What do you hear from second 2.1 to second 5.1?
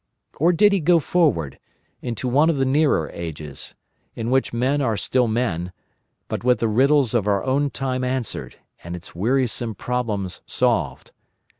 one of the nearer ages, in which men are